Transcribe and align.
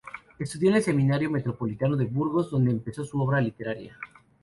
Estudió 0.39 0.71
en 0.71 0.77
el 0.77 0.81
Seminario 0.81 1.29
Metropolitano 1.29 1.95
de 1.95 2.05
Burgos, 2.05 2.49
donde 2.49 2.71
empezó 2.71 3.05
su 3.05 3.21
obra 3.21 3.39
literaria. 3.39 3.95